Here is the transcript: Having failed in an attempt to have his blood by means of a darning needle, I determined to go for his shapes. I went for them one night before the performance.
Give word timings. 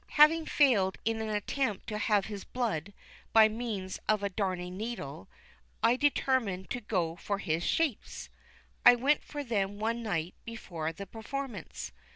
Having 0.15 0.47
failed 0.47 0.97
in 1.05 1.21
an 1.21 1.29
attempt 1.29 1.85
to 1.89 1.99
have 1.99 2.25
his 2.25 2.43
blood 2.43 2.91
by 3.33 3.47
means 3.47 3.99
of 4.09 4.23
a 4.23 4.29
darning 4.31 4.75
needle, 4.75 5.29
I 5.83 5.95
determined 5.95 6.71
to 6.71 6.81
go 6.81 7.15
for 7.15 7.37
his 7.37 7.63
shapes. 7.63 8.29
I 8.83 8.95
went 8.95 9.21
for 9.23 9.43
them 9.43 9.77
one 9.77 10.01
night 10.01 10.33
before 10.43 10.91
the 10.91 11.05
performance. 11.05 11.91